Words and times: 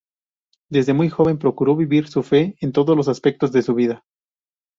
Desde 0.71 0.95
muy 0.95 1.09
joven, 1.09 1.37
procuró 1.37 1.75
vivir 1.75 2.07
su 2.07 2.23
fe 2.23 2.57
en 2.59 2.71
todos 2.71 2.97
los 2.97 3.07
aspectos 3.07 3.51
de 3.51 3.61
su 3.61 3.75
vida. 3.75 4.03